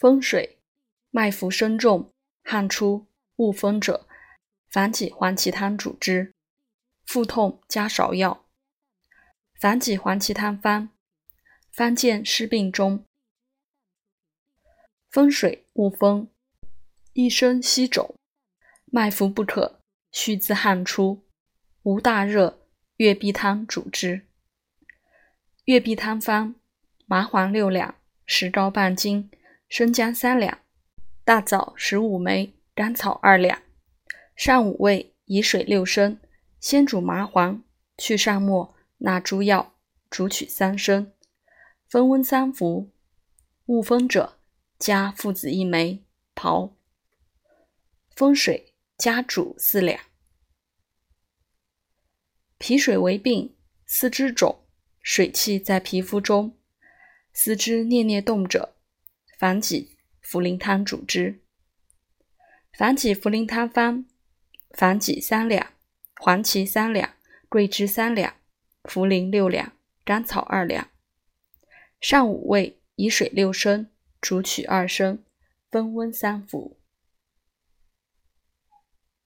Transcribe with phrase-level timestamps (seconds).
[0.00, 0.56] 风水，
[1.10, 2.10] 脉浮声重，
[2.42, 4.06] 汗出，恶风者，
[4.70, 6.32] 反己黄芪汤主之。
[7.04, 8.46] 腹痛加芍药。
[9.60, 10.88] 反己黄芪汤方：
[11.70, 13.04] 方见湿病中。
[15.10, 16.30] 风水，恶风，
[17.12, 18.14] 一身息肿，
[18.86, 19.82] 脉浮不可，
[20.12, 21.26] 须自汗出，
[21.82, 24.26] 无大热，月碧汤主之。
[25.66, 26.54] 月碧汤方：
[27.04, 27.94] 麻黄六两，
[28.24, 29.30] 石膏半斤。
[29.70, 30.62] 生姜三两，
[31.24, 33.62] 大枣十五枚，甘草二两。
[34.34, 36.18] 上五味，以水六升，
[36.58, 37.62] 先煮麻黄，
[37.96, 39.76] 去上末，纳诸药，
[40.10, 41.12] 煮取三升，
[41.88, 42.90] 分温三服。
[43.66, 44.40] 恶风者，
[44.76, 46.76] 加附子一枚，炮。
[48.16, 50.00] 风水，加煮四两。
[52.58, 53.54] 脾水为病，
[53.86, 54.64] 四肢肿，
[55.00, 56.58] 水气在皮肤中，
[57.32, 58.74] 四肢念念动者。
[59.40, 61.40] 防己茯苓汤主之。
[62.76, 64.04] 防己茯苓汤方：
[64.72, 65.72] 防己三两，
[66.16, 67.14] 黄芪三两，
[67.48, 68.34] 桂枝三两，
[68.82, 69.72] 茯苓六两，
[70.04, 70.90] 甘草二两。
[72.02, 73.88] 上五味，以水六升，
[74.20, 75.24] 煮取二升，
[75.70, 76.78] 分温三服。